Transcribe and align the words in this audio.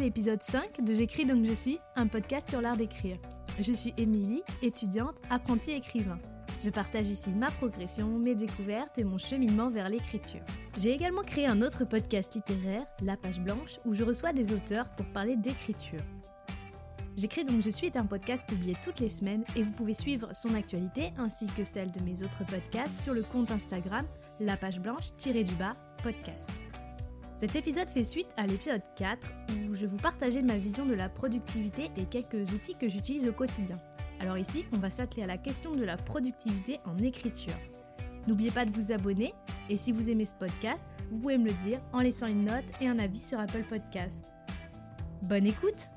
écouter 0.00 0.04
l'épisode 0.04 0.42
5 0.42 0.84
de 0.84 0.94
J'écris 0.94 1.26
donc 1.26 1.44
je 1.44 1.52
suis, 1.52 1.78
un 1.94 2.06
podcast 2.06 2.48
sur 2.48 2.60
l'art 2.60 2.76
d'écrire. 2.76 3.16
Je 3.58 3.72
suis 3.72 3.92
Émilie, 3.96 4.42
étudiante, 4.62 5.16
apprentie 5.28 5.72
écrivain. 5.72 6.18
Je 6.64 6.70
partage 6.70 7.08
ici 7.08 7.30
ma 7.30 7.50
progression, 7.50 8.18
mes 8.18 8.34
découvertes 8.34 8.98
et 8.98 9.04
mon 9.04 9.18
cheminement 9.18 9.70
vers 9.70 9.88
l'écriture. 9.88 10.40
J'ai 10.78 10.92
également 10.92 11.22
créé 11.22 11.46
un 11.46 11.60
autre 11.62 11.84
podcast 11.84 12.34
littéraire, 12.34 12.84
La 13.02 13.16
Page 13.16 13.40
Blanche, 13.40 13.78
où 13.84 13.94
je 13.94 14.04
reçois 14.04 14.32
des 14.32 14.52
auteurs 14.52 14.88
pour 14.90 15.06
parler 15.06 15.36
d'écriture. 15.36 16.02
J'écris 17.16 17.44
donc 17.44 17.60
Je 17.60 17.70
suis 17.70 17.86
est 17.86 17.96
un 17.96 18.06
podcast 18.06 18.44
publié 18.46 18.74
toutes 18.82 19.00
les 19.00 19.10
semaines 19.10 19.44
et 19.56 19.62
vous 19.62 19.72
pouvez 19.72 19.94
suivre 19.94 20.30
son 20.32 20.54
actualité 20.54 21.12
ainsi 21.18 21.46
que 21.46 21.64
celle 21.64 21.90
de 21.90 22.00
mes 22.00 22.22
autres 22.22 22.44
podcasts 22.46 23.02
sur 23.02 23.12
le 23.12 23.22
compte 23.22 23.50
Instagram 23.50 24.06
La 24.38 24.56
Page 24.56 24.80
Blanche-du-bas 24.80 25.72
podcast. 26.02 26.48
Cet 27.40 27.56
épisode 27.56 27.88
fait 27.88 28.04
suite 28.04 28.28
à 28.36 28.46
l'épisode 28.46 28.82
4 28.96 29.26
où 29.70 29.74
je 29.74 29.86
vous 29.86 29.96
partageais 29.96 30.42
ma 30.42 30.58
vision 30.58 30.84
de 30.84 30.92
la 30.92 31.08
productivité 31.08 31.90
et 31.96 32.04
quelques 32.04 32.52
outils 32.52 32.76
que 32.76 32.86
j'utilise 32.86 33.26
au 33.26 33.32
quotidien. 33.32 33.80
Alors 34.18 34.36
ici, 34.36 34.66
on 34.74 34.76
va 34.76 34.90
s'atteler 34.90 35.22
à 35.22 35.26
la 35.26 35.38
question 35.38 35.74
de 35.74 35.82
la 35.82 35.96
productivité 35.96 36.80
en 36.84 36.98
écriture. 36.98 37.54
N'oubliez 38.26 38.50
pas 38.50 38.66
de 38.66 38.70
vous 38.70 38.92
abonner 38.92 39.32
et 39.70 39.78
si 39.78 39.90
vous 39.90 40.10
aimez 40.10 40.26
ce 40.26 40.34
podcast, 40.34 40.84
vous 41.10 41.18
pouvez 41.18 41.38
me 41.38 41.48
le 41.48 41.54
dire 41.54 41.80
en 41.94 42.00
laissant 42.00 42.26
une 42.26 42.44
note 42.44 42.66
et 42.82 42.88
un 42.88 42.98
avis 42.98 43.18
sur 43.18 43.40
Apple 43.40 43.64
Podcast. 43.66 44.28
Bonne 45.22 45.46
écoute 45.46 45.88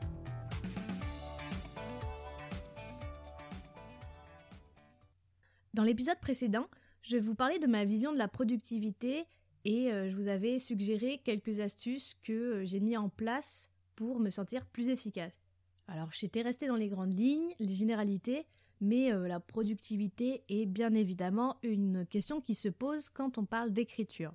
Dans 5.73 5.83
l'épisode 5.83 6.21
précédent, 6.21 6.67
je 7.01 7.17
vous 7.17 7.35
parlais 7.35 7.59
de 7.59 7.67
ma 7.67 7.83
vision 7.83 8.13
de 8.13 8.17
la 8.17 8.29
productivité 8.29 9.25
et 9.65 9.91
euh, 9.91 10.09
je 10.09 10.15
vous 10.15 10.27
avais 10.27 10.59
suggéré 10.59 11.21
quelques 11.23 11.59
astuces 11.59 12.15
que 12.23 12.33
euh, 12.33 12.65
j'ai 12.65 12.79
mis 12.79 12.97
en 12.97 13.09
place 13.09 13.71
pour 13.95 14.19
me 14.19 14.29
sentir 14.29 14.65
plus 14.65 14.89
efficace. 14.89 15.39
Alors 15.87 16.09
j'étais 16.11 16.41
restée 16.41 16.67
dans 16.67 16.75
les 16.75 16.89
grandes 16.89 17.17
lignes, 17.17 17.53
les 17.59 17.73
généralités, 17.73 18.45
mais 18.81 19.13
euh, 19.13 19.27
la 19.27 19.39
productivité 19.39 20.43
est 20.49 20.65
bien 20.65 20.93
évidemment 20.93 21.57
une 21.63 22.05
question 22.05 22.41
qui 22.41 22.55
se 22.55 22.69
pose 22.69 23.09
quand 23.09 23.37
on 23.37 23.45
parle 23.45 23.71
d'écriture. 23.71 24.33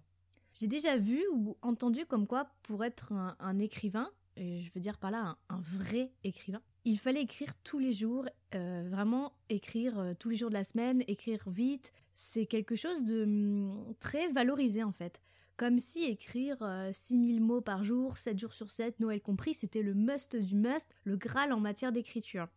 J'ai 0.54 0.66
déjà 0.66 0.96
vu 0.96 1.22
ou 1.32 1.56
entendu 1.62 2.06
comme 2.06 2.26
quoi 2.26 2.50
pour 2.62 2.84
être 2.84 3.12
un, 3.12 3.58
écrivain, 3.58 4.10
et 4.36 4.60
je 4.60 4.70
veux 4.74 4.80
dire 4.80 4.98
par 4.98 5.10
là 5.10 5.36
un, 5.48 5.60
vrai 5.60 6.10
écrivain, 6.24 6.62
il 6.84 6.98
fallait 6.98 7.22
écrire 7.22 7.54
tous 7.62 7.78
les 7.78 7.92
jours, 7.92 8.24
vraiment 8.52 9.34
écrire 9.50 10.14
tous 10.18 10.30
les 10.30 10.36
jours 10.36 10.48
de 10.48 10.54
la 10.54 10.64
semaine, 10.64 11.04
écrire 11.06 11.48
vite, 11.48 11.92
c'est 12.20 12.46
quelque 12.46 12.74
chose 12.74 13.04
de 13.04 13.22
hum, 13.22 13.94
très 14.00 14.28
valorisé 14.32 14.82
en 14.82 14.90
fait. 14.90 15.22
Comme 15.56 15.78
si 15.78 16.04
écrire 16.04 16.58
6000 16.92 17.36
euh, 17.36 17.40
mots 17.40 17.60
par 17.60 17.84
jour, 17.84 18.18
7 18.18 18.38
jours 18.38 18.54
sur 18.54 18.70
7, 18.70 18.98
Noël 18.98 19.20
compris, 19.20 19.54
c'était 19.54 19.82
le 19.82 19.94
must 19.94 20.34
du 20.34 20.56
must, 20.56 20.96
le 21.04 21.16
Graal 21.16 21.52
en 21.52 21.60
matière 21.60 21.92
d'écriture. 21.92 22.48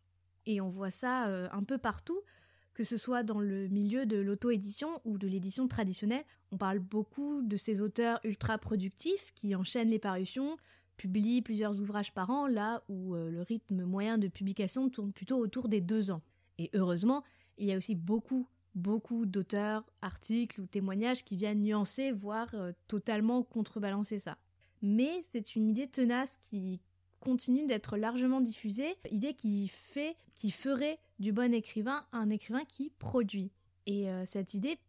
Et 0.47 0.61
on 0.61 0.67
voit 0.67 0.89
ça 0.89 1.27
euh, 1.27 1.47
un 1.51 1.63
peu 1.63 1.77
partout, 1.77 2.19
que 2.73 2.83
ce 2.83 2.97
soit 2.97 3.21
dans 3.21 3.39
le 3.39 3.67
milieu 3.67 4.07
de 4.07 4.17
l'auto-édition 4.17 4.99
ou 5.05 5.19
de 5.19 5.27
l'édition 5.27 5.67
traditionnelle. 5.67 6.25
On 6.51 6.57
parle 6.57 6.79
beaucoup 6.79 7.43
de 7.43 7.55
ces 7.55 7.81
auteurs 7.81 8.19
ultra 8.23 8.57
productifs 8.57 9.31
qui 9.35 9.53
enchaînent 9.53 9.89
les 9.89 9.99
parutions, 9.99 10.57
publient 10.97 11.43
plusieurs 11.43 11.79
ouvrages 11.81 12.15
par 12.15 12.31
an, 12.31 12.47
là 12.47 12.83
où 12.89 13.13
euh, 13.13 13.29
le 13.29 13.43
rythme 13.43 13.83
moyen 13.83 14.17
de 14.17 14.27
publication 14.27 14.89
tourne 14.89 15.13
plutôt 15.13 15.37
autour 15.37 15.69
des 15.69 15.81
deux 15.81 16.09
ans. 16.09 16.23
Et 16.57 16.71
heureusement, 16.73 17.23
il 17.59 17.67
y 17.67 17.73
a 17.73 17.77
aussi 17.77 17.93
beaucoup 17.93 18.47
beaucoup 18.75 19.25
d'auteurs, 19.25 19.83
articles 20.01 20.61
ou 20.61 20.65
témoignages 20.65 21.23
qui 21.23 21.35
viennent 21.35 21.61
nuancer, 21.61 22.11
voire 22.11 22.49
euh, 22.53 22.71
totalement 22.87 23.43
contrebalancer 23.43 24.17
ça. 24.17 24.37
Mais 24.81 25.21
c'est 25.29 25.55
une 25.55 25.69
idée 25.69 25.87
tenace 25.87 26.37
qui 26.37 26.81
continue 27.19 27.65
d'être 27.65 27.97
largement 27.97 28.41
diffusée, 28.41 28.95
idée 29.11 29.33
qui 29.33 29.67
fait, 29.67 30.17
qui 30.35 30.51
ferait 30.51 30.99
du 31.19 31.31
bon 31.31 31.53
écrivain 31.53 32.05
un 32.11 32.29
écrivain 32.29 32.65
qui 32.65 32.91
produit. 32.97 33.51
Et 33.85 34.09
euh, 34.09 34.25
cette 34.25 34.53
idée 34.53 34.79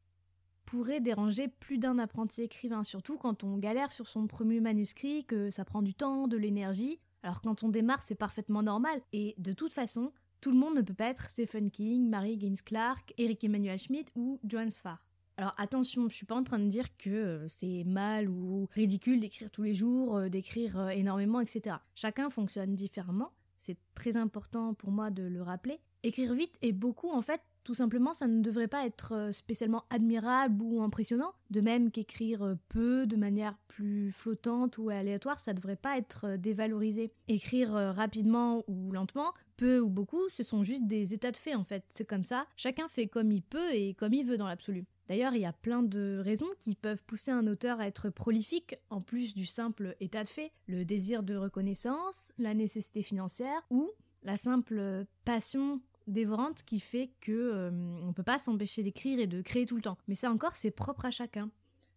pourrait 0.64 1.00
déranger 1.00 1.48
plus 1.48 1.78
d'un 1.78 1.98
apprenti 1.98 2.42
écrivain, 2.42 2.84
surtout 2.84 3.18
quand 3.18 3.44
on 3.44 3.58
galère 3.58 3.92
sur 3.92 4.08
son 4.08 4.26
premier 4.26 4.60
manuscrit, 4.60 5.24
que 5.24 5.50
ça 5.50 5.64
prend 5.64 5.82
du 5.82 5.92
temps, 5.92 6.28
de 6.28 6.36
l'énergie. 6.36 6.98
Alors 7.22 7.42
quand 7.42 7.62
on 7.64 7.68
démarre, 7.68 8.02
c'est 8.02 8.14
parfaitement 8.14 8.62
normal. 8.62 9.02
Et 9.12 9.34
de 9.38 9.52
toute 9.52 9.72
façon, 9.72 10.12
tout 10.42 10.50
le 10.50 10.58
monde 10.58 10.74
ne 10.76 10.82
peut 10.82 10.92
pas 10.92 11.06
être 11.06 11.30
Stephen 11.30 11.70
King, 11.70 12.10
Mary 12.10 12.36
Gaines 12.36 12.60
Clark, 12.62 13.14
Eric 13.16 13.44
Emmanuel 13.44 13.78
Schmidt 13.78 14.10
ou 14.16 14.40
Joan 14.44 14.70
Sfar. 14.70 15.06
Alors 15.36 15.54
attention, 15.56 16.08
je 16.08 16.14
suis 16.14 16.26
pas 16.26 16.34
en 16.34 16.42
train 16.42 16.58
de 16.58 16.66
dire 16.66 16.94
que 16.98 17.10
euh, 17.10 17.48
c'est 17.48 17.84
mal 17.84 18.28
ou 18.28 18.68
ridicule 18.72 19.20
d'écrire 19.20 19.50
tous 19.52 19.62
les 19.62 19.72
jours, 19.72 20.16
euh, 20.16 20.28
d'écrire 20.28 20.78
euh, 20.78 20.88
énormément, 20.88 21.40
etc. 21.40 21.76
Chacun 21.94 22.28
fonctionne 22.28 22.74
différemment, 22.74 23.32
c'est 23.56 23.78
très 23.94 24.16
important 24.16 24.74
pour 24.74 24.90
moi 24.90 25.10
de 25.10 25.22
le 25.22 25.42
rappeler. 25.42 25.78
Écrire 26.02 26.34
vite 26.34 26.58
et 26.60 26.72
beaucoup, 26.72 27.10
en 27.10 27.22
fait, 27.22 27.40
tout 27.64 27.74
simplement, 27.74 28.12
ça 28.12 28.26
ne 28.26 28.42
devrait 28.42 28.68
pas 28.68 28.86
être 28.86 29.12
euh, 29.12 29.32
spécialement 29.32 29.84
admirable 29.90 30.62
ou 30.62 30.82
impressionnant. 30.82 31.32
De 31.50 31.60
même 31.60 31.90
qu'écrire 31.90 32.42
euh, 32.42 32.54
peu, 32.68 33.06
de 33.06 33.16
manière 33.16 33.56
plus 33.68 34.10
flottante 34.10 34.78
ou 34.78 34.90
aléatoire, 34.90 35.38
ça 35.38 35.52
ne 35.52 35.56
devrait 35.56 35.76
pas 35.76 35.96
être 35.96 36.26
euh, 36.26 36.36
dévalorisé. 36.36 37.12
Écrire 37.28 37.72
rapidement 37.72 38.64
ou 38.66 38.90
lentement, 38.92 39.32
peu 39.56 39.78
ou 39.78 39.88
beaucoup, 39.88 40.28
ce 40.28 40.42
sont 40.42 40.64
juste 40.64 40.86
des 40.86 41.14
états 41.14 41.30
de 41.30 41.36
fait 41.36 41.54
en 41.54 41.64
fait. 41.64 41.84
C'est 41.88 42.04
comme 42.04 42.24
ça. 42.24 42.46
Chacun 42.56 42.88
fait 42.88 43.06
comme 43.06 43.30
il 43.30 43.42
peut 43.42 43.72
et 43.72 43.94
comme 43.94 44.12
il 44.12 44.26
veut 44.26 44.36
dans 44.36 44.48
l'absolu. 44.48 44.84
D'ailleurs, 45.08 45.34
il 45.34 45.40
y 45.40 45.46
a 45.46 45.52
plein 45.52 45.82
de 45.82 46.20
raisons 46.24 46.50
qui 46.58 46.74
peuvent 46.74 47.02
pousser 47.04 47.30
un 47.30 47.46
auteur 47.46 47.80
à 47.80 47.86
être 47.86 48.08
prolifique, 48.10 48.76
en 48.90 49.00
plus 49.00 49.34
du 49.34 49.46
simple 49.46 49.96
état 50.00 50.22
de 50.22 50.28
fait, 50.28 50.52
le 50.66 50.84
désir 50.84 51.22
de 51.22 51.36
reconnaissance, 51.36 52.32
la 52.38 52.54
nécessité 52.54 53.02
financière 53.02 53.62
ou 53.70 53.90
la 54.22 54.36
simple 54.36 55.04
passion 55.24 55.80
dévorante 56.06 56.62
qui 56.64 56.80
fait 56.80 57.10
que 57.20 57.32
euh, 57.32 57.70
on 58.02 58.12
peut 58.12 58.22
pas 58.22 58.38
s'empêcher 58.38 58.82
d'écrire 58.82 59.18
et 59.18 59.26
de 59.26 59.42
créer 59.42 59.66
tout 59.66 59.76
le 59.76 59.82
temps. 59.82 59.98
Mais 60.08 60.14
ça 60.14 60.30
encore, 60.30 60.54
c'est 60.54 60.70
propre 60.70 61.04
à 61.04 61.10
chacun. 61.10 61.50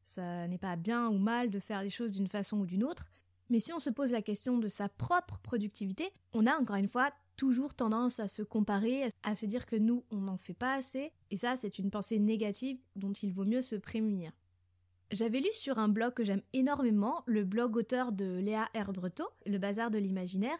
Ça 0.04 0.48
n'est 0.48 0.58
pas 0.58 0.76
bien 0.76 1.08
ou 1.10 1.18
mal 1.18 1.50
de 1.50 1.60
faire 1.60 1.82
les 1.82 1.90
choses 1.90 2.14
d'une 2.14 2.28
façon 2.28 2.60
ou 2.60 2.66
d'une 2.66 2.84
autre. 2.84 3.10
Mais 3.50 3.60
si 3.60 3.74
on 3.74 3.80
se 3.80 3.90
pose 3.90 4.12
la 4.12 4.22
question 4.22 4.58
de 4.58 4.68
sa 4.68 4.90
propre 4.90 5.40
productivité, 5.40 6.12
on 6.34 6.46
a 6.46 6.56
encore 6.56 6.76
une 6.76 6.88
fois 6.88 7.12
toujours 7.38 7.74
tendance 7.74 8.20
à 8.20 8.28
se 8.28 8.42
comparer, 8.42 9.10
à 9.24 9.36
se 9.36 9.46
dire 9.46 9.66
que 9.66 9.76
nous, 9.76 10.04
on 10.12 10.18
n'en 10.18 10.38
fait 10.38 10.54
pas 10.54 10.74
assez. 10.74 11.12
Et 11.32 11.38
ça, 11.38 11.56
c'est 11.56 11.80
une 11.80 11.92
pensée 11.92 12.20
négative 12.20 12.78
dont 12.96 13.14
il 13.14 13.32
vaut 13.32 13.46
mieux 13.46 13.62
se 13.62 13.76
prémunir. 13.76 14.32
J'avais 15.12 15.40
lu 15.40 15.52
sur 15.54 15.78
un 15.78 15.88
blog 15.88 16.14
que 16.14 16.24
j'aime 16.24 16.42
énormément, 16.54 17.24
le 17.28 17.44
blog 17.44 17.78
auteur 17.78 18.12
de 18.12 18.40
Léa 18.40 18.68
Herbreto, 18.74 19.26
Le 19.46 19.60
Bazar 19.60 19.92
de 19.92 20.00
l'Imaginaire, 20.00 20.58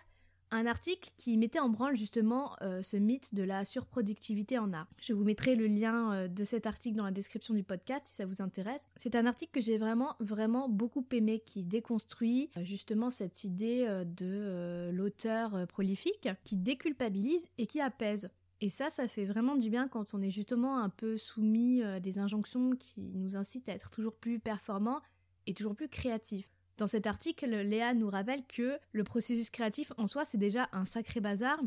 un 0.52 0.66
article 0.66 1.12
qui 1.18 1.38
mettait 1.38 1.60
en 1.60 1.70
branle 1.70 1.96
justement 1.96 2.56
euh, 2.62 2.82
ce 2.82 2.98
mythe 2.98 3.34
de 3.34 3.44
la 3.44 3.66
surproductivité 3.66 4.58
en 4.58 4.74
art. 4.74 4.88
Je 5.02 5.14
vous 5.14 5.24
mettrai 5.24 5.56
le 5.56 5.68
lien 5.68 6.14
euh, 6.14 6.28
de 6.28 6.44
cet 6.44 6.66
article 6.66 6.98
dans 6.98 7.06
la 7.06 7.12
description 7.12 7.54
du 7.54 7.64
podcast 7.64 8.06
si 8.06 8.14
ça 8.14 8.26
vous 8.26 8.42
intéresse. 8.42 8.88
C'est 8.96 9.16
un 9.16 9.26
article 9.26 9.52
que 9.52 9.62
j'ai 9.62 9.78
vraiment 9.78 10.16
vraiment 10.20 10.70
beaucoup 10.70 11.06
aimé 11.12 11.42
qui 11.46 11.64
déconstruit 11.64 12.50
euh, 12.58 12.64
justement 12.64 13.10
cette 13.10 13.44
idée 13.44 13.86
de 14.06 14.90
l'auteur 14.92 15.68
prolifique 15.68 16.30
qui 16.44 16.58
déculpabilise 16.58 17.48
et 17.58 17.66
qui 17.66 17.82
apaise. 17.82 18.30
Et 18.62 18.70
ça, 18.70 18.90
ça 18.90 19.08
fait 19.08 19.26
vraiment 19.26 19.56
du 19.56 19.70
bien 19.70 19.88
quand 19.88 20.14
on 20.14 20.22
est 20.22 20.32
justement 20.32 20.80
un 20.80 20.90
peu 20.90 21.18
soumis 21.18 21.84
à 21.84 22.00
des 22.00 22.20
injonctions 22.20 22.76
qui 22.76 23.02
nous 23.14 23.36
incitent 23.36 23.70
à 23.70 23.74
être 23.74 23.92
toujours 23.92 24.16
plus 24.16 24.40
performants 24.40 25.02
et 25.48 25.54
toujours 25.54 25.76
plus 25.76 25.90
créatifs. 25.90 26.55
Dans 26.78 26.88
cet 26.88 27.08
article, 27.08 27.50
Léa 27.50 27.94
nous 27.94 28.10
rappelle 28.10 28.46
que 28.46 28.78
le 28.92 29.04
processus 29.04 29.50
créatif 29.50 29.94
en 29.98 30.08
soi, 30.08 30.26
c'est 30.26 30.38
déjà 30.38 30.68
un 30.74 30.84
sacré 30.84 31.22
bazar, 31.22 31.58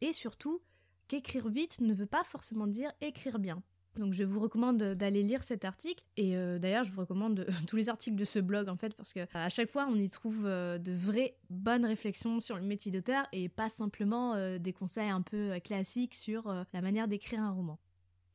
et 0.00 0.12
surtout 0.12 0.60
qu'écrire 1.06 1.48
vite 1.48 1.80
ne 1.80 1.94
veut 1.94 2.06
pas 2.06 2.24
forcément 2.24 2.66
dire 2.66 2.92
écrire 3.00 3.38
bien. 3.38 3.62
Donc 3.96 4.12
je 4.12 4.22
vous 4.22 4.38
recommande 4.38 4.76
d'aller 4.76 5.22
lire 5.22 5.42
cet 5.42 5.64
article 5.64 6.04
et 6.16 6.36
euh, 6.36 6.58
d'ailleurs 6.58 6.84
je 6.84 6.92
vous 6.92 7.00
recommande 7.00 7.46
tous 7.66 7.74
les 7.74 7.88
articles 7.88 8.16
de 8.16 8.24
ce 8.24 8.38
blog 8.38 8.68
en 8.68 8.76
fait 8.76 8.94
parce 8.94 9.12
que 9.12 9.20
à 9.34 9.48
chaque 9.48 9.70
fois 9.70 9.88
on 9.90 9.96
y 9.96 10.08
trouve 10.08 10.46
euh, 10.46 10.78
de 10.78 10.92
vraies 10.92 11.36
bonnes 11.50 11.84
réflexions 11.84 12.40
sur 12.40 12.56
le 12.56 12.62
métier 12.62 12.92
d'auteur 12.92 13.26
et 13.32 13.48
pas 13.48 13.68
simplement 13.68 14.34
euh, 14.34 14.58
des 14.58 14.72
conseils 14.72 15.08
un 15.08 15.22
peu 15.22 15.58
classiques 15.64 16.14
sur 16.14 16.54
la 16.72 16.80
manière 16.80 17.08
d'écrire 17.08 17.40
un 17.40 17.50
roman. 17.50 17.80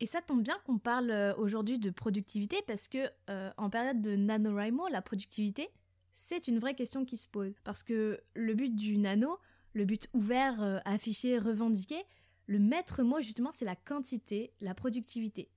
Et 0.01 0.05
ça 0.05 0.21
tombe 0.21 0.43
bien 0.43 0.57
qu'on 0.65 0.79
parle 0.79 1.33
aujourd'hui 1.37 1.79
de 1.79 1.91
productivité 1.91 2.57
parce 2.67 2.89
que 2.89 2.97
en 3.57 3.69
période 3.69 4.01
de 4.01 4.17
NaNoWriMo, 4.17 4.89
la 4.89 5.01
productivité, 5.01 5.69
c'est 6.13 6.47
une 6.47 6.59
vraie 6.59 6.75
question 6.75 7.03
qui 7.03 7.17
se 7.17 7.27
pose. 7.27 7.53
Parce 7.65 7.83
que 7.83 8.21
le 8.35 8.53
but 8.53 8.73
du 8.73 8.97
nano, 8.97 9.37
le 9.73 9.83
but 9.83 10.07
ouvert, 10.13 10.61
euh, 10.61 10.77
affiché, 10.85 11.39
revendiqué, 11.39 11.97
le 12.45 12.59
maître 12.59 13.03
mot 13.03 13.19
justement 13.19 13.51
c'est 13.51 13.65
la 13.65 13.75
quantité, 13.75 14.53
la 14.61 14.75
productivité, 14.75 15.49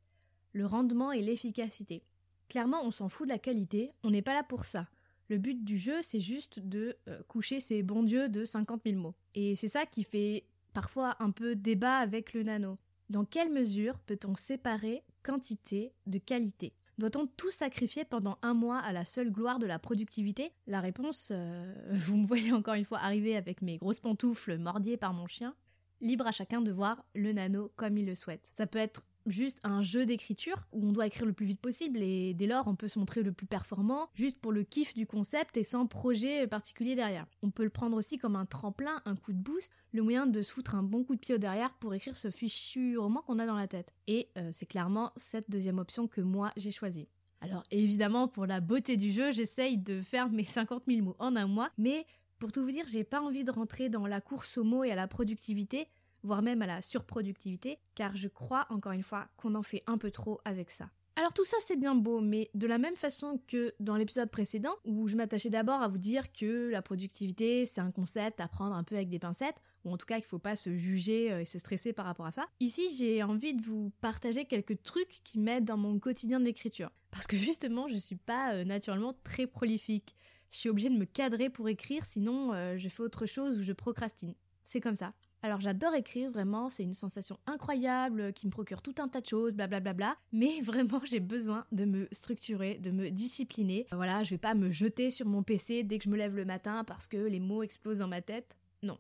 le 0.53 0.67
rendement 0.67 1.13
et 1.13 1.21
l'efficacité. 1.21 2.03
Clairement 2.49 2.83
on 2.85 2.91
s'en 2.91 3.09
fout 3.09 3.29
de 3.29 3.33
la 3.33 3.39
qualité, 3.39 3.93
on 4.03 4.11
n'est 4.11 4.23
pas 4.23 4.35
là 4.35 4.43
pour 4.43 4.65
ça. 4.65 4.89
Le 5.29 5.39
but 5.39 5.63
du 5.63 5.79
jeu 5.79 6.01
c'est 6.01 6.21
juste 6.21 6.61
de 6.61 6.97
euh, 7.09 7.23
coucher 7.25 7.61
ces 7.61 7.83
bons 7.83 8.03
dieux 8.03 8.29
de 8.29 8.45
50 8.45 8.83
000 8.87 8.99
mots. 8.99 9.15
Et 9.35 9.55
c'est 9.55 9.69
ça 9.69 9.85
qui 9.85 10.05
fait 10.05 10.47
parfois 10.73 11.17
un 11.21 11.33
peu 11.33 11.55
débat 11.55 11.99
avec 11.99 12.33
le 12.33 12.43
nano. 12.43 12.79
Dans 13.11 13.25
quelle 13.25 13.53
mesure 13.53 13.99
peut-on 13.99 14.35
séparer 14.37 15.05
quantité 15.23 15.93
de 16.07 16.19
qualité? 16.19 16.73
Doit-on 16.99 17.27
tout 17.27 17.51
sacrifier 17.51 18.05
pendant 18.05 18.39
un 18.41 18.55
mois 18.55 18.79
à 18.79 18.93
la 18.93 19.05
seule 19.05 19.31
gloire 19.31 19.59
de 19.59 19.67
la 19.67 19.79
productivité? 19.79 20.53
La 20.67 20.81
réponse, 20.81 21.29
euh, 21.31 21.75
vous 21.91 22.17
me 22.17 22.27
voyez 22.27 22.53
encore 22.53 22.75
une 22.75 22.85
fois 22.85 22.99
arriver 22.99 23.37
avec 23.37 23.61
mes 23.61 23.77
grosses 23.77 24.01
pantoufles 24.01 24.57
mordiées 24.57 24.97
par 24.97 25.13
mon 25.13 25.27
chien. 25.27 25.55
Libre 26.01 26.27
à 26.27 26.33
chacun 26.33 26.61
de 26.61 26.73
voir 26.73 27.05
le 27.15 27.33
nano 27.33 27.71
comme 27.77 27.99
il 27.99 28.07
le 28.07 28.15
souhaite. 28.15 28.49
Ça 28.53 28.67
peut 28.67 28.79
être 28.79 29.03
juste 29.27 29.61
un 29.65 29.83
jeu 29.83 30.07
d'écriture 30.07 30.67
où 30.73 30.89
on 30.89 30.93
doit 30.93 31.07
écrire 31.07 31.27
le 31.27 31.33
plus 31.33 31.47
vite 31.47 31.61
possible 31.61 32.03
et 32.03 32.35
dès 32.35 32.47
lors 32.47 32.67
on 32.67 32.77
peut 32.77 32.89
se 32.89 32.99
montrer 32.99 33.23
le 33.23 33.33
plus 33.33 33.47
performant 33.47 34.09
juste 34.15 34.39
pour 34.39 34.53
le 34.53 34.63
kiff 34.63 34.95
du 34.95 35.07
concept 35.07 35.57
et 35.57 35.63
sans 35.63 35.87
projet 35.87 36.47
particulier 36.47 36.95
derrière. 36.95 37.27
On 37.43 37.51
peut 37.51 37.65
le 37.65 37.71
prendre 37.71 37.97
aussi 37.97 38.19
comme 38.19 38.37
un 38.37 38.47
tremplin, 38.47 39.03
un 39.05 39.17
coup 39.17 39.33
de 39.33 39.39
boost, 39.39 39.73
le 39.93 40.03
moyen 40.03 40.27
de 40.27 40.43
se 40.43 40.57
un 40.73 40.83
bon 40.83 41.05
coup 41.05 41.15
de 41.15 41.21
pied 41.21 41.35
au 41.35 41.39
derrière 41.39 41.75
pour 41.75 41.95
écrire 41.95 42.17
ce 42.17 42.31
fichu 42.31 42.97
roman 42.97 43.23
qu'on 43.23 43.39
a 43.39 43.47
dans 43.47 43.55
la 43.55 43.69
tête. 43.69 43.93
Et 44.07 44.31
euh, 44.37 44.51
c'est 44.53 44.67
clairement 44.67 45.13
cette 45.17 45.51
deuxième 45.51 45.79
option 45.79 46.09
que 46.09 46.21
moi 46.21 46.53
j'ai 46.57 46.73
choisie. 46.73 47.09
Alors 47.41 47.63
évidemment 47.71 48.27
pour 48.27 48.47
la 48.47 48.61
beauté 48.61 48.97
du 48.97 49.13
jeu 49.13 49.31
j'essaye 49.31 49.77
de 49.77 50.01
faire 50.01 50.31
mes 50.31 50.45
50 50.45 50.85
000 50.89 51.03
mots 51.03 51.17
en 51.19 51.37
un 51.37 51.47
mois 51.47 51.71
mais 51.77 52.07
pour 52.39 52.53
tout 52.53 52.63
vous 52.63 52.71
dire, 52.71 52.85
j'ai 52.87 53.05
pas 53.05 53.21
envie 53.21 53.45
de 53.45 53.51
rentrer 53.51 53.89
dans 53.89 54.07
la 54.07 54.21
course 54.21 54.59
aux 54.59 54.65
mots 54.65 54.85
et 54.85 54.91
à 54.91 54.95
la 54.95 55.09
productivité 55.09 55.89
voire 56.27 56.43
même 56.43 56.63
à 56.63 56.67
la 56.67 56.83
surproductivité, 56.83 57.79
car 57.95 58.17
je 58.17 58.29
crois 58.29 58.67
encore 58.71 58.93
une 58.93 59.03
fois 59.03 59.27
qu'on 59.37 59.55
en 59.55 59.63
fait 59.63 59.83
un 59.87 59.97
peu 59.99 60.11
trop 60.11 60.41
avec 60.45 60.71
ça. 60.71 60.91
Alors 61.19 61.33
tout 61.33 61.47
ça 61.47 61.57
c'est 61.61 61.79
bien 61.79 61.95
beau, 61.95 62.21
mais 62.21 62.51
de 62.53 62.67
la 62.67 62.77
même 62.77 62.95
façon 62.95 63.41
que 63.49 63.75
dans 63.81 63.97
l'épisode 63.97 64.31
précédent, 64.31 64.77
où 64.85 65.09
je 65.09 65.17
m'attachais 65.17 65.49
d'abord 65.49 65.81
à 65.81 65.89
vous 65.89 65.97
dire 65.97 66.31
que 66.31 66.69
la 66.69 66.83
productivité 66.83 67.65
c'est 67.65 67.81
un 67.81 67.91
concept 67.91 68.39
à 68.39 68.49
prendre 68.49 68.75
un 68.75 68.85
peu 68.85 68.97
avec 68.97 69.09
des 69.09 69.19
pincettes, 69.19 69.63
ou 69.87 69.93
en 69.93 69.97
tout 69.97 70.05
cas 70.05 70.17
qu'il 70.17 70.27
faut 70.27 70.39
pas 70.39 70.57
se 70.57 70.77
juger 70.77 71.33
euh, 71.33 71.41
et 71.41 71.47
se 71.47 71.59
stresser 71.59 71.95
par 71.95 72.05
rapport 72.05 72.27
à 72.27 72.33
ça, 72.33 72.45
ici 72.61 72.95
j'ai 72.99 73.23
envie 73.23 73.55
de 73.55 73.63
vous 73.63 73.93
partager 74.03 74.45
quelques 74.45 74.83
trucs 74.83 75.23
qui 75.25 75.39
m'aident 75.39 75.65
dans 75.65 75.79
mon 75.79 75.99
quotidien 75.99 76.39
d'écriture. 76.39 76.91
Parce 77.11 77.27
que 77.27 77.39
justement 77.39 77.89
je 77.89 77.97
suis 77.97 78.17
pas 78.17 78.53
euh, 78.53 78.65
naturellement 78.65 79.15
très 79.25 79.47
prolifique. 79.47 80.15
Je 80.51 80.59
suis 80.59 80.69
obligée 80.69 80.91
de 80.91 80.99
me 80.99 81.07
cadrer 81.07 81.49
pour 81.49 81.71
écrire, 81.71 82.05
sinon 82.05 82.53
euh, 82.53 82.77
je 82.77 82.91
fais 82.91 83.03
autre 83.03 83.25
chose 83.25 83.57
ou 83.57 83.63
je 83.63 83.73
procrastine. 83.73 84.35
C'est 84.65 84.83
comme 84.83 84.97
ça. 84.97 85.15
Alors 85.43 85.61
j'adore 85.61 85.95
écrire, 85.95 86.31
vraiment, 86.31 86.69
c'est 86.69 86.83
une 86.83 86.95
sensation 86.95 87.39
incroyable 87.47 88.33
qui 88.33 88.47
me 88.47 88.51
procure 88.51 88.83
tout 88.83 88.95
un 88.99 89.09
tas 89.09 89.21
de 89.21 89.27
choses, 89.27 89.53
blablabla. 89.53 89.81
Bla 89.81 89.93
bla 89.93 90.15
bla, 90.15 90.17
mais 90.33 90.61
vraiment 90.63 91.01
j'ai 91.05 91.21
besoin 91.21 91.67
de 91.73 91.85
me 91.85 92.09
structurer, 92.13 92.79
de 92.79 92.91
me 92.91 93.11
discipliner. 93.11 93.87
Voilà, 93.93 94.23
je 94.23 94.31
vais 94.31 94.39
pas 94.39 94.55
me 94.55 94.71
jeter 94.71 95.11
sur 95.11 95.27
mon 95.27 95.43
PC 95.43 95.85
dès 95.85 95.99
que 95.99 96.05
je 96.05 96.11
me 96.11 96.17
lève 96.17 96.35
le 96.35 96.45
matin 96.45 96.85
parce 96.85 97.07
que 97.07 97.17
les 97.17 97.41
mots 97.41 97.63
explosent 97.63 97.99
dans 97.99 98.09
ma 98.09 98.23
tête. 98.23 98.57
Non. 98.83 98.99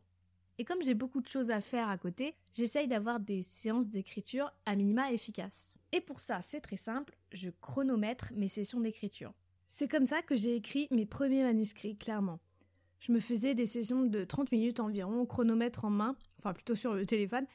Et 0.58 0.64
comme 0.64 0.82
j'ai 0.82 0.94
beaucoup 0.94 1.20
de 1.20 1.28
choses 1.28 1.50
à 1.50 1.60
faire 1.60 1.88
à 1.88 1.98
côté, 1.98 2.34
j'essaye 2.54 2.88
d'avoir 2.88 3.20
des 3.20 3.42
séances 3.42 3.88
d'écriture 3.88 4.52
à 4.64 4.74
minima 4.74 5.12
efficaces. 5.12 5.78
Et 5.92 6.00
pour 6.00 6.20
ça, 6.20 6.40
c'est 6.40 6.60
très 6.60 6.76
simple, 6.76 7.14
je 7.32 7.50
chronomètre 7.60 8.32
mes 8.34 8.48
sessions 8.48 8.80
d'écriture. 8.80 9.32
C'est 9.68 9.88
comme 9.88 10.06
ça 10.06 10.22
que 10.22 10.36
j'ai 10.36 10.54
écrit 10.54 10.86
mes 10.90 11.06
premiers 11.06 11.42
manuscrits, 11.42 11.96
clairement. 11.96 12.40
Je 13.00 13.12
me 13.12 13.20
faisais 13.20 13.54
des 13.54 13.66
sessions 13.66 14.04
de 14.04 14.24
30 14.24 14.52
minutes 14.52 14.80
environ, 14.80 15.26
chronomètre 15.26 15.84
en 15.84 15.90
main, 15.90 16.16
enfin 16.38 16.52
plutôt 16.52 16.74
sur 16.74 16.94
le 16.94 17.06
téléphone. 17.06 17.46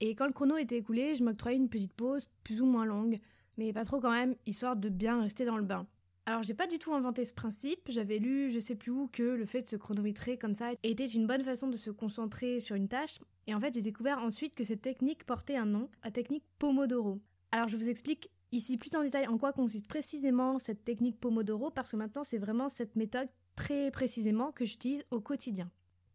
Et 0.00 0.14
quand 0.14 0.26
le 0.26 0.32
chrono 0.32 0.56
était 0.56 0.78
écoulé, 0.78 1.14
je 1.14 1.24
m'octroyais 1.24 1.58
une 1.58 1.68
petite 1.68 1.92
pause, 1.92 2.26
plus 2.44 2.62
ou 2.62 2.66
moins 2.66 2.84
longue, 2.84 3.18
mais 3.56 3.72
pas 3.72 3.84
trop 3.84 4.00
quand 4.00 4.10
même, 4.10 4.34
histoire 4.46 4.76
de 4.76 4.88
bien 4.88 5.20
rester 5.20 5.44
dans 5.44 5.56
le 5.56 5.64
bain. 5.64 5.86
Alors 6.26 6.42
j'ai 6.42 6.54
pas 6.54 6.66
du 6.66 6.78
tout 6.78 6.94
inventé 6.94 7.24
ce 7.24 7.32
principe, 7.32 7.88
j'avais 7.88 8.18
lu 8.18 8.50
je 8.50 8.58
sais 8.58 8.76
plus 8.76 8.92
où 8.92 9.08
que 9.08 9.22
le 9.22 9.46
fait 9.46 9.62
de 9.62 9.66
se 9.66 9.76
chronométrer 9.76 10.38
comme 10.38 10.54
ça 10.54 10.70
était 10.82 11.06
une 11.06 11.26
bonne 11.26 11.42
façon 11.42 11.66
de 11.66 11.76
se 11.76 11.90
concentrer 11.90 12.60
sur 12.60 12.76
une 12.76 12.88
tâche, 12.88 13.18
et 13.46 13.54
en 13.54 13.60
fait 13.60 13.74
j'ai 13.74 13.82
découvert 13.82 14.18
ensuite 14.18 14.54
que 14.54 14.62
cette 14.62 14.82
technique 14.82 15.24
portait 15.24 15.56
un 15.56 15.66
nom, 15.66 15.88
la 16.04 16.10
technique 16.10 16.44
Pomodoro. 16.58 17.18
Alors 17.50 17.68
je 17.68 17.76
vous 17.76 17.88
explique 17.88 18.30
ici 18.52 18.76
plus 18.76 18.94
en 18.94 19.02
détail 19.02 19.26
en 19.26 19.38
quoi 19.38 19.52
consiste 19.52 19.88
précisément 19.88 20.58
cette 20.58 20.84
technique 20.84 21.18
Pomodoro, 21.18 21.70
parce 21.70 21.90
que 21.90 21.96
maintenant 21.96 22.22
c'est 22.22 22.38
vraiment 22.38 22.68
cette 22.68 22.96
méthode 22.96 23.28
très 23.56 23.90
précisément 23.90 24.52
que 24.52 24.64
j'utilise 24.64 25.04
au 25.10 25.20
quotidien. 25.20 25.70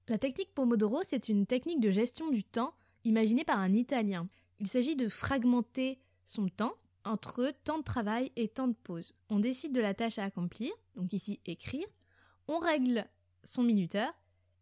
La 0.08 0.18
technique 0.18 0.54
Pomodoro, 0.54 1.02
c'est 1.04 1.30
une 1.30 1.46
technique 1.46 1.80
de 1.80 1.92
gestion 1.92 2.30
du 2.30 2.44
temps 2.44 2.74
imaginée 3.04 3.44
par 3.44 3.60
un 3.60 3.74
Italien. 3.74 4.28
Il 4.60 4.68
s'agit 4.68 4.96
de 4.96 5.10
fragmenter 5.10 6.00
son 6.26 6.48
temps 6.48 6.76
entre 7.04 7.54
temps 7.64 7.80
de 7.80 7.84
travail 7.84 8.32
et 8.36 8.48
temps 8.48 8.68
de 8.68 8.76
pause. 8.84 9.14
On 9.30 9.40
décide 9.40 9.74
de 9.74 9.82
la 9.82 9.94
tâche 9.94 10.20
à 10.20 10.24
accomplir, 10.24 10.72
donc 10.96 11.14
ici 11.14 11.40
écrire, 11.46 11.88
on 12.48 12.60
règle 12.60 13.06
son 13.44 13.64
minuteur 13.64 14.12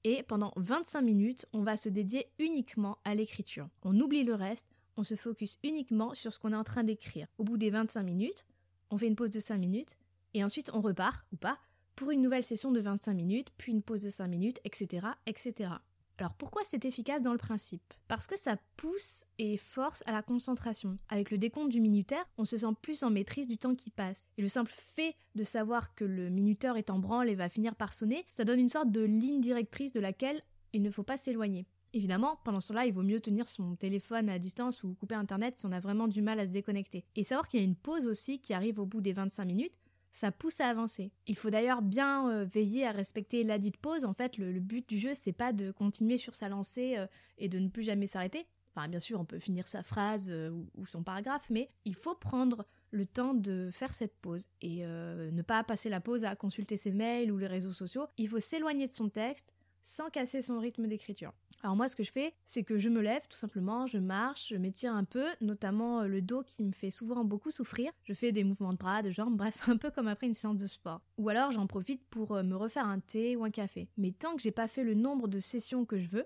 et 0.04 0.24
pendant 0.24 0.52
25 0.58 1.02
minutes, 1.02 1.46
on 1.54 1.64
va 1.64 1.78
se 1.78 1.90
dédier 1.90 2.28
uniquement 2.40 2.98
à 3.06 3.16
l'écriture. 3.16 3.70
On 3.84 3.98
oublie 4.00 4.24
le 4.24 4.36
reste, 4.36 4.68
on 4.98 5.04
se 5.04 5.16
focus 5.16 5.58
uniquement 5.64 6.14
sur 6.14 6.34
ce 6.34 6.40
qu'on 6.40 6.52
est 6.52 6.58
en 6.58 6.66
train 6.66 6.84
d'écrire. 6.84 7.28
Au 7.38 7.44
bout 7.44 7.58
des 7.58 7.70
25 7.70 8.04
minutes, 8.04 8.46
on 8.90 8.98
fait 8.98 9.08
une 9.08 9.16
pause 9.16 9.32
de 9.32 9.40
5 9.40 9.58
minutes 9.58 9.98
et 10.34 10.44
ensuite 10.44 10.72
on 10.74 10.82
repart, 10.82 11.26
ou 11.32 11.38
pas, 11.38 11.58
pour 11.96 12.12
une 12.12 12.22
nouvelle 12.22 12.44
session 12.44 12.72
de 12.72 12.80
25 12.80 13.14
minutes, 13.14 13.52
puis 13.58 13.72
une 13.72 13.82
pause 13.82 14.02
de 14.02 14.10
5 14.10 14.28
minutes, 14.28 14.60
etc. 14.66 15.08
etc. 15.26 15.76
Alors 16.20 16.34
pourquoi 16.36 16.62
c'est 16.64 16.86
efficace 16.86 17.22
dans 17.22 17.32
le 17.32 17.38
principe? 17.38 17.94
Parce 18.08 18.28
que 18.28 18.38
ça 18.38 18.58
pousse 18.78 19.26
et 19.40 19.58
force 19.58 20.04
à 20.06 20.12
la 20.12 20.22
concentration. 20.22 20.98
Avec 21.10 21.32
le 21.32 21.38
décompte 21.38 21.72
du 21.72 21.82
minuteur, 21.82 22.24
on 22.38 22.46
se 22.46 22.58
sent 22.58 22.74
plus 22.82 23.04
en 23.04 23.10
maîtrise 23.10 23.48
du 23.48 23.58
temps 23.58 23.76
qui 23.76 23.90
passe. 23.90 24.30
Et 24.38 24.42
le 24.42 24.48
simple 24.48 24.72
fait 24.74 25.16
de 25.36 25.44
savoir 25.44 25.96
que 25.96 26.06
le 26.06 26.30
minuteur 26.30 26.78
est 26.78 26.92
en 26.92 27.00
branle 27.00 27.30
et 27.30 27.36
va 27.36 27.50
finir 27.50 27.76
par 27.76 27.94
sonner, 27.94 28.26
ça 28.30 28.46
donne 28.46 28.60
une 28.60 28.70
sorte 28.70 28.92
de 28.92 29.02
ligne 29.02 29.42
directrice 29.42 29.92
de 29.92 30.00
laquelle 30.00 30.42
il 30.74 30.82
ne 30.82 30.92
faut 30.92 31.04
pas 31.04 31.18
s'éloigner. 31.18 31.66
Évidemment, 31.96 32.40
pendant 32.44 32.60
ce 32.60 32.70
temps-là, 32.70 32.88
il 32.88 32.94
vaut 32.94 33.04
mieux 33.04 33.20
tenir 33.20 33.48
son 33.48 33.76
téléphone 33.76 34.28
à 34.28 34.40
distance 34.40 34.84
ou 34.84 34.96
couper 34.96 35.14
Internet 35.14 35.58
si 35.58 35.68
on 35.68 35.72
a 35.72 35.80
vraiment 35.80 36.08
du 36.08 36.24
mal 36.24 36.40
à 36.40 36.46
se 36.46 36.52
déconnecter. 36.52 37.06
Et 37.16 37.24
savoir 37.24 37.48
qu'il 37.48 37.60
y 37.60 37.64
a 37.64 37.66
une 37.66 37.76
pause 37.76 38.08
aussi 38.08 38.40
qui 38.40 38.56
arrive 38.56 38.80
au 38.80 38.88
bout 38.88 39.00
des 39.00 39.14
25 39.14 39.46
minutes, 39.46 39.76
ça 40.14 40.32
pousse 40.32 40.62
à 40.62 40.68
avancer. 40.68 41.12
Il 41.26 41.36
faut 41.36 41.50
d'ailleurs 41.50 41.82
bien 41.82 42.30
euh, 42.30 42.46
veiller 42.46 42.86
à 42.86 42.92
respecter 42.92 43.44
la 43.44 43.58
dite 43.58 43.78
pause. 43.78 44.06
En 44.06 44.14
fait, 44.14 44.38
le, 44.38 44.60
but 44.60 44.88
du 44.88 45.00
jeu, 45.00 45.14
c'est 45.16 45.34
pas 45.34 45.52
de 45.52 45.72
continuer 45.72 46.18
sur 46.18 46.36
sa 46.36 46.50
lancée 46.50 46.98
euh, 46.98 47.08
et 47.40 47.50
de 47.50 47.58
ne 47.58 47.68
plus 47.68 47.82
jamais 47.82 48.06
s'arrêter. 48.06 48.46
Enfin, 48.76 48.88
bien 48.88 49.00
sûr, 49.00 49.20
on 49.20 49.26
peut 49.26 49.40
finir 49.40 49.68
sa 49.68 49.82
phrase 49.82 50.28
euh, 50.30 50.52
ou, 50.76 50.86
son 50.86 51.02
paragraphe, 51.02 51.50
mais 51.50 51.68
il 51.84 51.96
faut 51.96 52.14
prendre 52.14 52.64
le 52.92 53.08
temps 53.08 53.34
de 53.34 53.72
faire 53.72 53.92
cette 53.92 54.16
pause 54.18 54.46
et 54.62 54.84
ne 54.86 55.42
pas 55.42 55.64
passer 55.64 55.90
la 55.90 56.00
pause 56.00 56.26
à 56.26 56.36
consulter 56.36 56.78
ses 56.78 56.92
mails 56.92 57.32
ou 57.32 57.40
les 57.40 57.48
réseaux 57.48 57.72
sociaux. 57.72 58.06
Il 58.18 58.30
faut 58.30 58.40
s'éloigner 58.40 58.88
de 58.88 58.94
son 58.94 59.10
texte 59.10 59.56
sans 59.82 60.12
casser 60.12 60.44
son 60.44 60.60
rythme 60.60 60.86
d'écriture. 60.86 61.34
Alors 61.64 61.78
moi, 61.78 61.88
ce 61.88 61.96
que 61.96 62.04
je 62.04 62.12
fais, 62.12 62.34
c'est 62.44 62.64
que 62.64 62.78
je 62.78 62.90
me 62.90 63.00
lève 63.00 63.26
tout 63.30 63.38
simplement, 63.38 63.88
je 63.88 63.98
marche, 63.98 64.50
je 64.50 64.58
m'étire 64.58 64.94
un 64.94 65.06
peu, 65.06 65.26
notamment 65.40 66.02
euh, 66.02 66.08
le 66.08 66.22
dos 66.22 66.44
qui 66.44 66.62
me 66.62 66.74
fait 66.74 66.92
souvent 66.92 67.24
beaucoup 67.24 67.52
souffrir. 67.52 67.90
Je 68.04 68.14
fais 68.14 68.34
des 68.34 68.44
mouvements 68.44 68.74
de 68.74 68.78
bras, 68.78 69.02
de 69.02 69.12
jambes, 69.12 69.38
bref, 69.38 69.70
un 69.70 69.78
peu 69.78 69.90
comme 69.90 70.10
après 70.10 70.28
une 70.28 70.34
séance 70.34 70.58
de 70.58 70.68
sport. 70.68 71.00
Ou 71.18 71.30
alors 71.30 71.54
j'en 71.54 71.66
profite 71.66 72.04
pour 72.10 72.34
euh, 72.34 72.44
me 72.44 72.58
refaire 72.58 72.86
un 72.86 73.00
thé 73.00 73.38
ou 73.38 73.46
un 73.46 73.50
café. 73.50 73.88
Mais 73.96 74.12
tant 74.12 74.36
que 74.36 74.42
j'ai 74.42 74.52
pas 74.52 74.68
fait 74.68 74.84
le 74.84 74.94
nombre 74.94 75.30
de 75.30 75.40
sessions 75.40 75.86
que 75.86 75.98
je 75.98 76.10
veux, 76.10 76.26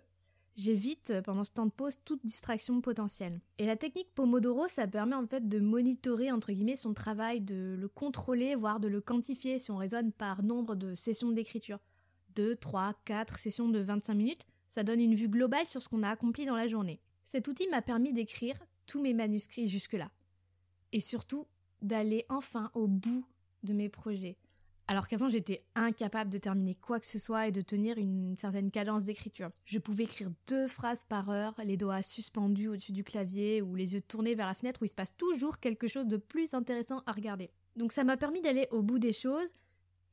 j'évite 0.56 1.12
euh, 1.12 1.22
pendant 1.22 1.44
ce 1.44 1.52
temps 1.52 1.68
de 1.68 1.72
pause 1.72 2.00
toute 2.04 2.26
distraction 2.26 2.82
potentielle. 2.82 3.40
Et 3.60 3.68
la 3.68 3.76
technique 3.76 4.16
Pomodoro, 4.16 4.68
ça 4.68 4.88
permet 4.88 5.16
en 5.16 5.28
fait 5.28 5.48
de 5.48 5.60
monitorer 5.60 6.32
entre 6.32 6.52
guillemets 6.52 6.76
son 6.76 6.96
travail, 6.96 7.42
de 7.42 7.76
le 7.78 7.88
contrôler, 7.88 8.56
voire 8.56 8.80
de 8.80 8.88
le 8.88 9.02
quantifier 9.02 9.60
si 9.60 9.70
on 9.70 9.78
raisonne 9.78 10.12
par 10.14 10.42
nombre 10.42 10.74
de 10.74 10.96
sessions 10.96 11.32
d'écriture. 11.32 11.78
2, 12.34 12.56
3, 12.56 12.96
4 13.06 13.38
sessions 13.38 13.70
de 13.70 13.80
25 13.80 14.16
minutes 14.16 14.48
ça 14.68 14.84
donne 14.84 15.00
une 15.00 15.16
vue 15.16 15.30
globale 15.30 15.68
sur 15.68 15.82
ce 15.82 15.90
qu'on 15.90 16.04
a 16.04 16.10
accompli 16.10 16.46
dans 16.46 16.56
la 16.56 16.68
journée. 16.68 17.00
Cet 17.24 17.48
outil 17.48 17.68
m'a 17.70 17.82
permis 17.82 18.14
d'écrire 18.14 18.58
tous 18.86 19.02
mes 19.02 19.14
manuscrits 19.14 19.68
jusque-là. 19.68 20.12
Et 20.94 21.00
surtout, 21.00 21.46
d'aller 21.82 22.26
enfin 22.30 22.72
au 22.74 22.88
bout 22.88 23.26
de 23.64 23.74
mes 23.74 23.90
projets. 23.90 24.38
Alors 24.90 25.10
qu'avant 25.10 25.28
j'étais 25.28 25.66
incapable 25.76 26.30
de 26.30 26.38
terminer 26.38 26.74
quoi 26.74 27.00
que 27.02 27.06
ce 27.06 27.20
soit 27.20 27.48
et 27.48 27.52
de 27.52 27.60
tenir 27.60 27.98
une 27.98 28.38
certaine 28.38 28.72
cadence 28.72 29.04
d'écriture. 29.04 29.50
Je 29.66 29.80
pouvais 29.80 30.06
écrire 30.06 30.32
deux 30.48 30.68
phrases 30.68 31.04
par 31.04 31.30
heure, 31.30 31.54
les 31.66 31.76
doigts 31.76 32.02
suspendus 32.02 32.70
au-dessus 32.70 32.94
du 32.94 33.04
clavier 33.04 33.62
ou 33.62 33.76
les 33.76 33.94
yeux 33.94 34.02
tournés 34.02 34.34
vers 34.34 34.48
la 34.48 34.54
fenêtre 34.54 34.82
où 34.82 34.86
il 34.86 34.90
se 34.90 34.96
passe 34.96 35.16
toujours 35.18 35.60
quelque 35.60 35.90
chose 35.90 36.08
de 36.08 36.16
plus 36.16 36.54
intéressant 36.54 37.04
à 37.06 37.12
regarder. 37.12 37.52
Donc 37.76 37.92
ça 37.92 38.06
m'a 38.06 38.16
permis 38.16 38.42
d'aller 38.42 38.68
au 38.72 38.82
bout 38.82 38.98
des 38.98 39.12
choses, 39.12 39.52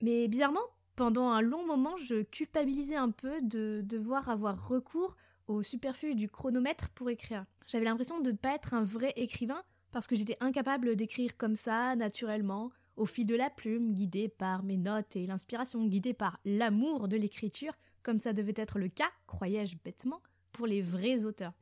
mais 0.02 0.26
bizarrement, 0.26 0.66
pendant 0.96 1.30
un 1.30 1.40
long 1.40 1.66
moment, 1.66 1.96
je 1.96 2.22
culpabilisais 2.22 2.96
un 2.96 3.10
peu 3.10 3.40
de 3.42 3.82
devoir 3.84 4.28
avoir 4.28 4.68
recours 4.68 5.16
au 5.46 5.62
superfuge 5.62 6.16
du 6.16 6.28
chronomètre 6.28 6.90
pour 6.90 7.10
écrire. 7.10 7.44
J'avais 7.66 7.84
l'impression 7.84 8.20
de 8.20 8.30
ne 8.30 8.36
pas 8.36 8.54
être 8.54 8.74
un 8.74 8.84
vrai 8.84 9.12
écrivain 9.16 9.62
parce 9.90 10.06
que 10.06 10.16
j'étais 10.16 10.36
incapable 10.40 10.96
d'écrire 10.96 11.36
comme 11.36 11.54
ça, 11.54 11.94
naturellement, 11.96 12.70
au 12.96 13.06
fil 13.06 13.26
de 13.26 13.36
la 13.36 13.50
plume, 13.50 13.94
guidée 13.94 14.28
par 14.28 14.62
mes 14.62 14.76
notes 14.76 15.16
et 15.16 15.26
l'inspiration, 15.26 15.84
guidée 15.86 16.14
par 16.14 16.40
l'amour 16.44 17.08
de 17.08 17.16
l'écriture, 17.16 17.74
comme 18.02 18.18
ça 18.18 18.32
devait 18.32 18.54
être 18.56 18.78
le 18.78 18.88
cas, 18.88 19.10
croyais-je 19.26 19.76
bêtement, 19.84 20.20
pour 20.52 20.66
les 20.66 20.82
vrais 20.82 21.24
auteurs. 21.24 21.54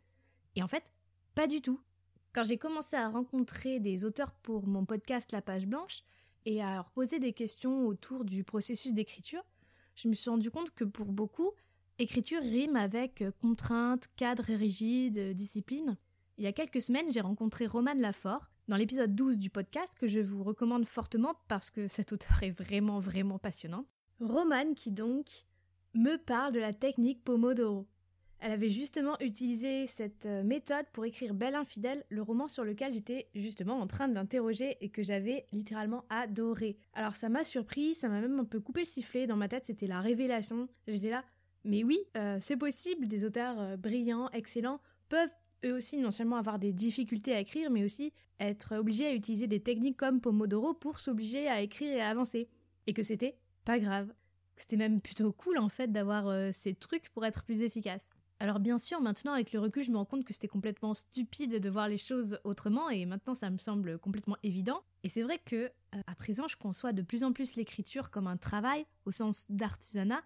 Et 0.57 0.63
en 0.63 0.69
fait, 0.69 0.93
pas 1.35 1.47
du 1.47 1.61
tout. 1.61 1.81
Quand 2.33 2.43
j'ai 2.43 2.59
commencé 2.59 2.97
à 2.97 3.09
rencontrer 3.09 3.81
des 3.81 4.05
auteurs 4.05 4.33
pour 4.33 4.67
mon 4.67 4.85
podcast 4.85 5.33
La 5.33 5.43
Page 5.43 5.67
Blanche, 5.67 6.03
et 6.45 6.63
à 6.63 6.75
leur 6.75 6.91
poser 6.91 7.19
des 7.19 7.33
questions 7.33 7.87
autour 7.87 8.25
du 8.25 8.45
processus 8.45 8.93
d'écriture, 8.93 9.45
je 9.95 10.09
me 10.09 10.15
suis 10.15 10.31
rendu 10.31 10.51
compte 10.51 10.71
que 10.73 10.85
pour 10.85 11.07
beaucoup, 11.07 11.51
écriture 11.99 12.41
rime 12.41 12.77
avec 12.77 13.25
contraintes, 13.41 14.09
cadre 14.17 14.45
rigide, 14.45 15.35
discipline. 15.35 15.97
Il 16.39 16.45
y 16.45 16.47
a 16.47 16.53
quelques 16.53 16.81
semaines, 16.81 17.11
j'ai 17.13 17.21
rencontré 17.21 17.67
Romane 17.67 18.01
Lafort, 18.01 18.49
Dans 18.69 18.77
l'épisode 18.77 19.15
12 19.15 19.39
du 19.39 19.51
podcast, 19.51 19.93
que 19.99 20.09
je 20.09 20.21
vous 20.21 20.43
recommande 20.43 20.87
fortement 20.87 21.35
parce 21.49 21.71
que 21.71 21.89
cet 21.89 22.13
auteur 22.13 22.43
est 22.43 22.51
vraiment, 22.51 23.01
vraiment 23.01 23.39
passionnant, 23.39 23.87
Romane 24.21 24.75
qui 24.75 24.93
donc 24.93 25.45
me 25.95 26.17
parle 26.17 26.53
de 26.53 26.61
la 26.61 26.73
technique 26.73 27.23
Pomodoro. 27.23 27.87
Elle 28.45 28.51
avait 28.51 28.71
justement 28.71 29.17
utilisé 29.21 29.87
cette 29.87 30.27
euh, 30.27 30.43
méthode 30.43 30.85
pour 30.93 31.05
écrire 31.05 31.33
Belle 31.33 31.55
Infidèle, 31.55 32.03
le 32.09 32.23
roman 32.23 32.49
sur 32.49 32.65
lequel 32.65 32.93
j'étais 32.93 33.29
justement 33.37 33.79
en 33.79 33.87
train 33.87 34.09
de 34.09 34.15
l'interroger 34.15 34.79
et 34.81 34.89
que 34.89 35.01
j'avais 35.01 35.47
littéralement 35.53 36.05
adoré. 36.11 36.77
Alors 36.93 37.15
ça 37.15 37.29
m'a 37.29 37.45
surpris, 37.45 37.95
ça 37.95 38.09
m'a 38.09 38.21
même 38.21 38.41
un 38.41 38.45
peu 38.45 38.59
coupé 38.59 38.81
le 38.81 38.87
sifflet, 38.87 39.29
dans 39.29 39.37
ma 39.37 39.47
tête 39.47 39.67
c'était 39.67 39.87
la 39.87 40.01
révélation. 40.01 40.69
J'étais 40.89 41.11
là, 41.11 41.25
mais 41.63 41.85
oui, 41.85 42.01
euh, 42.17 42.39
c'est 42.41 42.57
possible, 42.57 43.07
des 43.07 43.25
auteurs 43.25 43.61
euh, 43.61 43.77
brillants, 43.77 44.29
excellents, 44.31 44.81
peuvent 45.09 45.31
eux 45.65 45.77
aussi 45.77 45.99
non 45.99 46.11
seulement 46.11 46.35
avoir 46.35 46.59
des 46.59 46.73
difficultés 46.73 47.35
à 47.35 47.39
écrire, 47.39 47.71
mais 47.71 47.85
aussi 47.85 48.13
être 48.41 48.77
obligés 48.77 49.07
à 49.07 49.15
utiliser 49.15 49.47
des 49.47 49.61
techniques 49.61 49.97
comme 49.97 50.21
Pomodoro 50.21 50.75
pour 50.75 50.99
s'obliger 50.99 51.47
à 51.47 51.61
écrire 51.61 51.93
et 51.93 52.01
à 52.01 52.09
avancer. 52.09 52.49
Et 52.89 52.93
que 52.93 53.05
c'était 53.05 53.37
pas 53.65 53.79
grave. 53.79 54.13
C'était 54.57 54.77
même 54.77 55.01
plutôt 55.01 55.33
cool 55.33 55.59
en 55.59 55.69
fait 55.69 55.93
d'avoir 55.93 56.53
ces 56.53 56.75
trucs 56.75 57.09
pour 57.11 57.25
être 57.25 57.45
plus 57.45 57.63
efficace. 57.63 58.11
Alors 58.43 58.59
bien 58.59 58.77
sûr, 58.77 59.01
maintenant 59.01 59.35
avec 59.35 59.53
le 59.53 59.61
recul, 59.61 59.85
je 59.85 59.93
me 59.93 59.97
rends 59.97 60.05
compte 60.05 60.25
que 60.25 60.33
c'était 60.33 60.49
complètement 60.49 60.95
stupide 60.95 61.61
de 61.61 61.71
voir 61.71 61.87
les 61.87 61.97
choses 61.97 62.41
autrement 62.43 62.91
et 62.91 63.07
maintenant 63.07 63.37
ça 63.37 63.49
me 63.51 63.57
semble 63.57 64.01
complètement 64.01 64.37
évident. 64.43 64.83
Et 65.05 65.09
c'est 65.09 65.23
vrai 65.23 65.39
que 65.39 65.71
euh, 65.95 66.01
à 66.09 66.17
présent, 66.17 66.49
je 66.49 66.57
conçois 66.57 66.93
de 66.93 67.03
plus 67.03 67.23
en 67.23 67.33
plus 67.33 67.55
l'écriture 67.55 68.11
comme 68.11 68.27
un 68.27 68.37
travail 68.37 68.85
au 69.05 69.13
sens 69.13 69.47
d'artisanat 69.49 70.23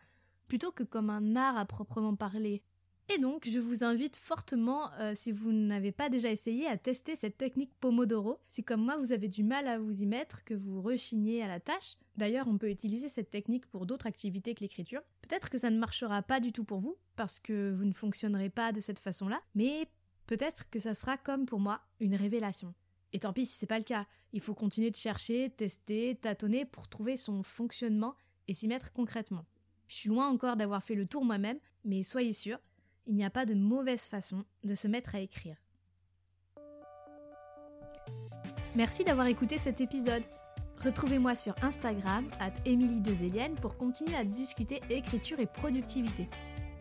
plutôt 0.48 0.72
que 0.72 0.82
comme 0.82 1.10
un 1.10 1.36
art 1.36 1.58
à 1.58 1.66
proprement 1.66 2.16
parler. 2.16 2.62
Et 3.08 3.18
donc, 3.18 3.48
je 3.48 3.60
vous 3.60 3.84
invite 3.84 4.16
fortement, 4.16 4.92
euh, 4.94 5.12
si 5.14 5.30
vous 5.30 5.52
n'avez 5.52 5.92
pas 5.92 6.08
déjà 6.08 6.30
essayé, 6.30 6.66
à 6.66 6.76
tester 6.76 7.14
cette 7.14 7.36
technique 7.36 7.70
Pomodoro. 7.78 8.40
Si 8.48 8.64
comme 8.64 8.84
moi, 8.84 8.96
vous 8.96 9.12
avez 9.12 9.28
du 9.28 9.44
mal 9.44 9.68
à 9.68 9.78
vous 9.78 10.02
y 10.02 10.06
mettre, 10.06 10.42
que 10.42 10.54
vous 10.54 10.82
rechignez 10.82 11.40
à 11.42 11.46
la 11.46 11.60
tâche, 11.60 11.94
d'ailleurs, 12.16 12.48
on 12.48 12.58
peut 12.58 12.68
utiliser 12.68 13.08
cette 13.08 13.30
technique 13.30 13.66
pour 13.66 13.86
d'autres 13.86 14.08
activités 14.08 14.54
que 14.54 14.60
l'écriture. 14.60 15.02
Peut-être 15.22 15.50
que 15.50 15.58
ça 15.58 15.70
ne 15.70 15.78
marchera 15.78 16.20
pas 16.22 16.40
du 16.40 16.50
tout 16.50 16.64
pour 16.64 16.80
vous, 16.80 16.96
parce 17.14 17.38
que 17.38 17.72
vous 17.72 17.84
ne 17.84 17.92
fonctionnerez 17.92 18.50
pas 18.50 18.72
de 18.72 18.80
cette 18.80 18.98
façon-là, 18.98 19.40
mais 19.54 19.88
peut-être 20.26 20.68
que 20.68 20.80
ça 20.80 20.94
sera 20.94 21.16
comme 21.16 21.46
pour 21.46 21.60
moi, 21.60 21.80
une 22.00 22.16
révélation. 22.16 22.74
Et 23.12 23.20
tant 23.20 23.32
pis 23.32 23.46
si 23.46 23.56
c'est 23.58 23.66
pas 23.66 23.78
le 23.78 23.84
cas, 23.84 24.06
il 24.32 24.40
faut 24.40 24.54
continuer 24.54 24.90
de 24.90 24.96
chercher, 24.96 25.50
tester, 25.50 26.16
tâtonner 26.16 26.64
pour 26.64 26.88
trouver 26.88 27.16
son 27.16 27.44
fonctionnement 27.44 28.16
et 28.48 28.54
s'y 28.54 28.66
mettre 28.66 28.92
concrètement. 28.92 29.46
Je 29.86 29.96
suis 29.96 30.08
loin 30.08 30.28
encore 30.28 30.56
d'avoir 30.56 30.82
fait 30.82 30.96
le 30.96 31.06
tour 31.06 31.24
moi-même, 31.24 31.58
mais 31.84 32.02
soyez 32.02 32.32
sûrs, 32.32 32.58
il 33.06 33.14
n'y 33.14 33.24
a 33.24 33.30
pas 33.30 33.46
de 33.46 33.54
mauvaise 33.54 34.04
façon 34.04 34.44
de 34.64 34.74
se 34.74 34.88
mettre 34.88 35.14
à 35.14 35.20
écrire. 35.20 35.56
Merci 38.74 39.04
d'avoir 39.04 39.26
écouté 39.26 39.58
cet 39.58 39.80
épisode. 39.80 40.22
Retrouvez-moi 40.84 41.34
sur 41.34 41.54
Instagram, 41.62 42.28
at 42.38 42.52
pour 43.60 43.76
continuer 43.76 44.14
à 44.14 44.24
discuter 44.24 44.80
écriture 44.90 45.40
et 45.40 45.46
productivité. 45.46 46.28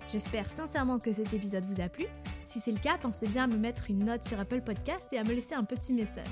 J'espère 0.07 0.49
sincèrement 0.49 0.99
que 0.99 1.11
cet 1.11 1.33
épisode 1.33 1.65
vous 1.65 1.81
a 1.81 1.89
plu. 1.89 2.05
Si 2.45 2.59
c'est 2.59 2.71
le 2.71 2.79
cas, 2.79 2.97
pensez 2.97 3.27
bien 3.27 3.45
à 3.45 3.47
me 3.47 3.57
mettre 3.57 3.89
une 3.89 4.03
note 4.03 4.23
sur 4.23 4.39
Apple 4.39 4.61
Podcast 4.61 5.11
et 5.13 5.17
à 5.17 5.23
me 5.23 5.33
laisser 5.33 5.55
un 5.55 5.63
petit 5.63 5.93
message. 5.93 6.27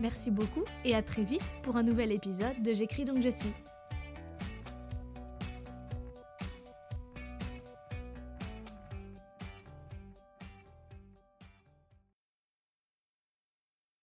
Merci 0.00 0.30
beaucoup 0.30 0.64
et 0.84 0.94
à 0.94 1.02
très 1.02 1.24
vite 1.24 1.54
pour 1.62 1.76
un 1.76 1.82
nouvel 1.82 2.12
épisode 2.12 2.62
de 2.62 2.72
J'écris 2.72 3.04
donc 3.04 3.22
je 3.22 3.28
suis. 3.28 3.52